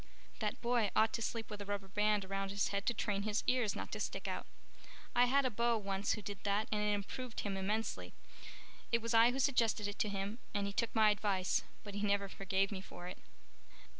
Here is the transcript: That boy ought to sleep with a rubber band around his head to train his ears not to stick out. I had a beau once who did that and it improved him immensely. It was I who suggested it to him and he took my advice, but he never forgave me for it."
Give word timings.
That 0.39 0.59
boy 0.63 0.89
ought 0.95 1.13
to 1.13 1.21
sleep 1.21 1.51
with 1.51 1.61
a 1.61 1.65
rubber 1.67 1.87
band 1.87 2.25
around 2.25 2.49
his 2.49 2.69
head 2.69 2.87
to 2.87 2.93
train 2.95 3.21
his 3.21 3.43
ears 3.45 3.75
not 3.75 3.91
to 3.91 3.99
stick 3.99 4.27
out. 4.27 4.47
I 5.15 5.25
had 5.25 5.45
a 5.45 5.51
beau 5.51 5.77
once 5.77 6.13
who 6.13 6.23
did 6.23 6.39
that 6.43 6.67
and 6.71 6.81
it 6.81 6.95
improved 6.95 7.41
him 7.41 7.55
immensely. 7.55 8.11
It 8.91 8.99
was 9.03 9.13
I 9.13 9.29
who 9.29 9.37
suggested 9.37 9.87
it 9.87 9.99
to 9.99 10.09
him 10.09 10.39
and 10.55 10.65
he 10.65 10.73
took 10.73 10.95
my 10.95 11.11
advice, 11.11 11.61
but 11.83 11.93
he 11.93 12.01
never 12.01 12.27
forgave 12.27 12.71
me 12.71 12.81
for 12.81 13.07
it." 13.07 13.19